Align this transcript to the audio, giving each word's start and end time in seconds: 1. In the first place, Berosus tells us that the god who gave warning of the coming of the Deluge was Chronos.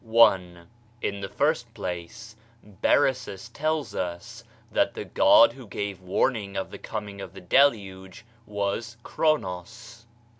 1. 0.03 0.67
In 1.03 1.21
the 1.21 1.29
first 1.29 1.71
place, 1.75 2.35
Berosus 2.63 3.49
tells 3.49 3.93
us 3.93 4.43
that 4.71 4.95
the 4.95 5.05
god 5.05 5.53
who 5.53 5.67
gave 5.67 6.01
warning 6.01 6.57
of 6.57 6.71
the 6.71 6.79
coming 6.79 7.21
of 7.21 7.35
the 7.35 7.39
Deluge 7.41 8.25
was 8.47 8.97
Chronos. 9.03 10.07